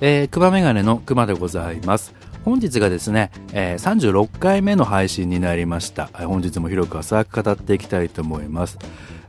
[0.00, 2.14] えー、熊メガネの熊でございます。
[2.42, 6.06] 本日がですね、えー、36回目の配信になりました。
[6.06, 8.78] 本日も広く浅く語っていきたいと思います。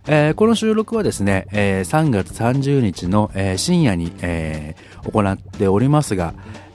[0.08, 4.76] えー、この収録はですね、えー、3月30日の、えー、深夜に、え、
[5.12, 6.34] 行っておりますが、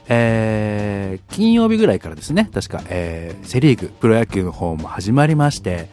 [0.09, 5.87] えー、金曜日ぐらいからですね、確か、えー、セリーグ、プロ野球の方も始まりまして、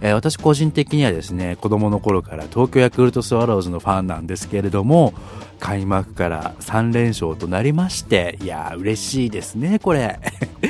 [0.00, 5.14] えー、私個人的にはですね、子供の頃から東京ヤクルトスワローズのファンなんですけれども、
[5.60, 10.18] 開幕から3連勝となりまして、いやー嬉しいですね、これ。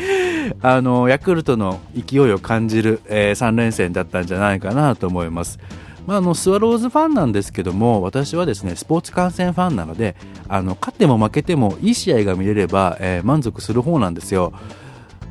[0.60, 5.58] あの、ヤクルトの勢いを感じる、えー、3連戦だったんじゃないかなと思います。
[6.06, 10.16] まあ、あのスワローズファンなんですけども私はですねスポーツ観戦ファンなので
[10.48, 14.52] あの勝っても負けてもいい試合が見れれば、えー、満足する方なんですよ。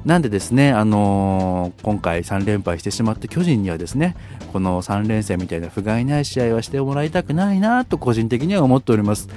[0.06, 4.16] なんでですね、あのー、今回3連敗してしまった巨人にはですね、
[4.54, 9.28] この3連戦みたいな不甲斐ない試合はしてもらいたくないなと個人的には思っております。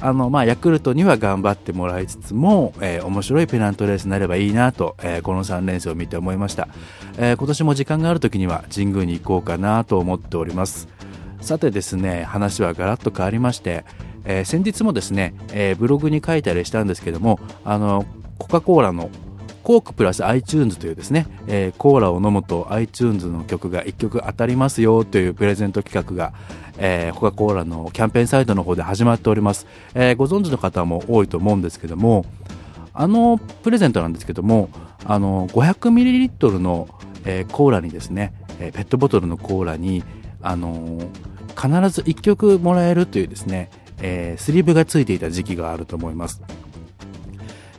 [0.00, 6.68] あの、まあ、ヤクルトには頑張ってもらいつつも、えー、面白いペナントレースになればいいなと、えー、この3連戦を見て思いました。
[7.18, 10.88] えー、今年も時間がある時には神宮に行こうかなと思っております。
[11.40, 13.84] さてですね、話はガラッと変わりまして、
[14.24, 18.04] え、先日もですね、え、ブログに書いたりしたんですけども、あの、
[18.38, 19.10] コカ・コーラの
[19.68, 26.32] コークプラス iTunes というですね、えー、コーラを飲むと iTunes の曲が1曲当たりますよというプレゼント企画が、
[26.78, 32.24] えー、コカ・コーラのキャンペーンサイトの方で始まっております、えー、ご存知の方も多いと思うんですけども
[32.94, 34.70] あのプレゼントなんですけども
[35.04, 36.88] あの 500ml の、
[37.26, 40.02] えー、コーラにですね、えペットボトルのコーラに
[40.40, 40.98] あの
[41.50, 43.68] 必ず1曲もらえるというですね、
[44.00, 46.40] えスリーブがついていた時期があると思います。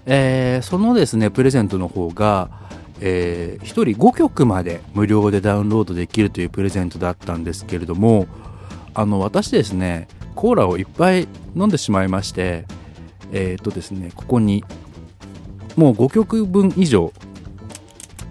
[0.06, 2.50] えー、そのですね、プレゼントの方が、
[3.02, 8.28] えー、1人5曲まで無料でダウンロードできるというプレゼントだったんですけれども、
[8.94, 12.66] あの、私ですね、コーラをいっぱい飲んでしまいまして、
[13.32, 14.64] えっ、ー、とですね、ここに、
[15.76, 17.14] もう5曲分以上、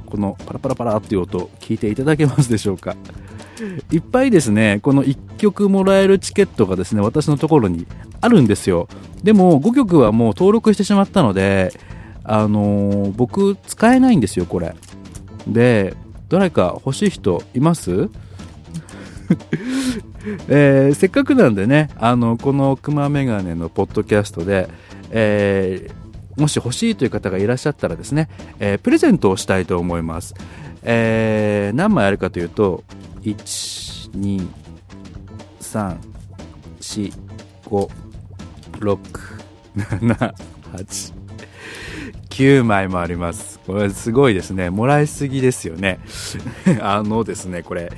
[0.06, 2.96] このパラパラパラっていう音、聞いていただけますでしょうか。
[3.90, 5.04] いっぱいですね、この
[5.38, 7.86] 曲もらえるチケットがですね、私のところに
[8.20, 8.88] あるんですよ。
[9.22, 11.72] でも5曲はもう登録してしまったので、
[12.24, 14.74] あのー、僕使えないんですよ、これ。
[15.46, 15.94] で、
[16.28, 18.10] 誰か欲しい人います？
[20.48, 24.68] えー、せっかくなんでね、あの、このクマメガネのポッドキャストで、
[25.10, 28.28] えー、もし欲しいという方がいらっしゃったらですね、
[28.58, 30.34] えー、プレゼントをしたいと思います。
[30.82, 32.84] え、何枚あるかというと、
[33.22, 34.46] 1、2、
[35.68, 35.98] 3、
[36.80, 37.12] 4、
[37.64, 37.90] 5、
[38.78, 38.98] 6、
[39.76, 40.34] 7、
[40.72, 41.14] 8、
[42.30, 43.60] 9枚もあります。
[43.66, 44.70] これすごいですね。
[44.70, 45.98] もらいすぎですよね。
[46.80, 47.92] あのですね、これ、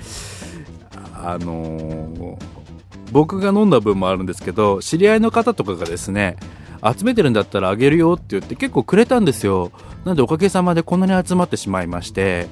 [1.14, 2.36] あのー、
[3.12, 6.38] 僕が飲んだ分もあるんですけど、知り合いの方とかがですね、
[6.82, 9.70] 集めてるんだったらあげるよって言って結構くれたんですよ。
[10.04, 12.48] なんでおかげさまでこんなに集まってしまいまして、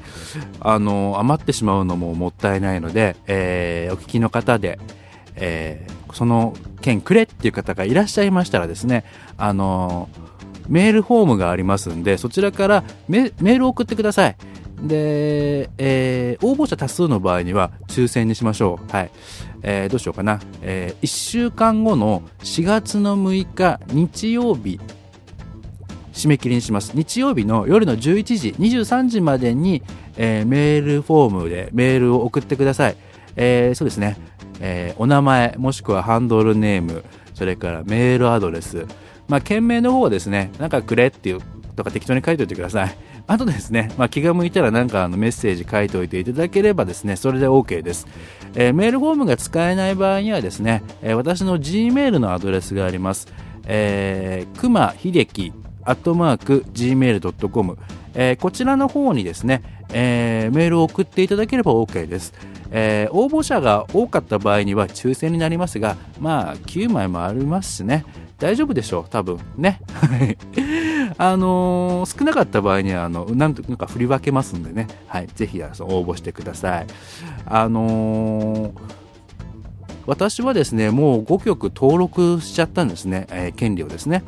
[0.61, 4.79] あの、余ってしまうのももったいないので、えー、お聞きの方で、
[5.41, 9.05] えー、その件くれっていう方がいらっしゃいましたらですね、
[9.37, 10.09] あの
[10.69, 14.37] メールフォームがありますんで、そちらからメールを送ってください。
[14.83, 18.93] で、えー、応募者多数の場合には抽選にしましょう。
[18.93, 19.11] はい。
[19.63, 20.41] えー、どうしようかな。
[20.63, 24.81] えー、1週間後の4月の6日日曜日、
[26.13, 26.93] 締め切りにします。
[26.95, 29.83] 日曜日の夜の11時、23時までに、
[30.17, 32.97] えー、メールフォームでメールを送ってください。
[33.37, 34.17] えー、そうですね。
[34.61, 37.05] えー、お名前、もしくはハンドルネーム、
[37.35, 38.87] それからメールアドレス、
[39.29, 41.41] まあ、件名の方はですね、なんかくれっていう、
[41.77, 42.97] とか適当に書いておいてください。
[43.29, 48.07] あとですね、まあ、気が向いたらなんかあのメッセージ書いておいていただければですね、それで OK です。
[48.55, 53.29] えー、メールフォームが使えない場合にはですね、えー、私の Gmail のアドレスがあります。
[53.67, 55.53] えー、くまひでき、
[55.85, 57.79] アットマーク、gmail.com、
[58.15, 59.63] えー、こちらの方にですね、
[59.93, 62.33] えー、メールを送っていただければ OK です。
[62.71, 68.05] えー、応募者が多かった場合には抽選になりますが、まあ、9枚もありますしね、
[68.39, 69.81] 大丈夫でしょう、多分ね。
[71.17, 76.87] あのー、少なかった場合には、あの、なんとか振り分けますんでね、はい、ぜひ応募してください。
[77.47, 78.73] あの、
[80.07, 84.23] 私はですね、もう5曲登録しちゃったんですね、え、権利をですね。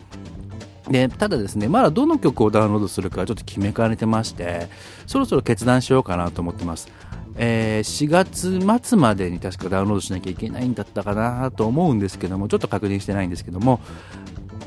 [0.90, 4.68] で、ただですね、まだどの曲をダウンロードするかちょっと決めかねてまして、
[5.06, 6.88] そろそろ決断しようかなと思ってます。
[7.36, 13.80] えー、4月末までに確かダウンロードしなきゃいけないんだったかなと思うんですけども、ちょっと確認してないんですけども、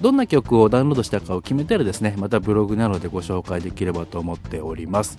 [0.01, 5.17] どんな曲をダウンロードしたかを決めたらですね、またブログなどでご紹介できればと思っております。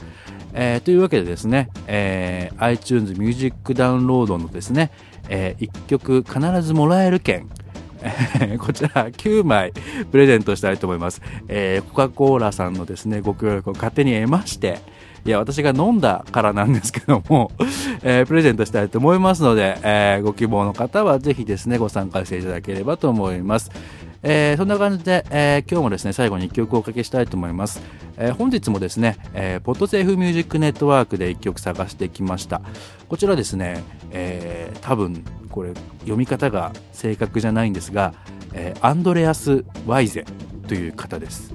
[0.54, 4.90] えー、というわけでですね、えー、iTunes Music ダウンロードのですね、
[5.28, 7.48] えー、1曲必ずもらえる券、
[8.58, 9.72] こちら9枚
[10.10, 11.22] プレゼントしたいと思います。
[11.48, 14.78] えー、コカ・コーラさんのですね、ご協力を勝手に得まして、
[15.26, 17.50] いや、私が飲んだからなんですけども、
[18.04, 23.70] えー、プレゼントしたいと思いますので、えー、ご希望の方はぜひですね、ご参加していただければと思います。
[24.26, 27.82] えー、そんな感じで、えー、今日もですね、最後に1曲おかけしたいと思います。
[28.16, 32.62] えー、本日もですね、えー、ポッドセーフミュージックネットワークで1曲探してきました。
[33.10, 38.14] こちらですね、えー、多分、これ、読み方が正確じゃないんですが、
[38.54, 40.24] え、アンドレアス・ワイゼ
[40.68, 41.52] という方です。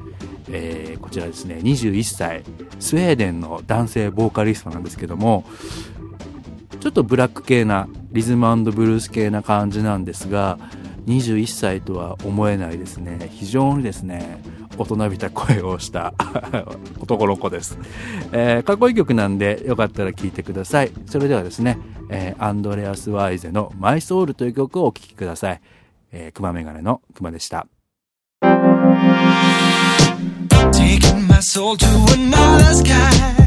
[0.52, 2.44] え、こちらですね、21歳、
[2.80, 5.44] スウェーデンの男性ボーカリストなんですけども、
[6.80, 10.60] ちょっとブラック系な、リズムブルース系な感じなんですが、
[11.10, 14.42] 21歳とは思えないですね、非常にですね、
[14.78, 16.14] 大人びた声をした
[17.02, 17.80] 男の子です、
[18.32, 20.92] えー、かっこいい曲なんで、よかったら聴いてください。
[21.08, 21.80] それではですね、
[22.10, 25.62] えー、アンドレアス・ワイゼのマイソウルという曲をお聴きください。
[26.12, 27.66] えー、熊メガネの熊でした。
[30.72, 33.40] Taking my soul to another sky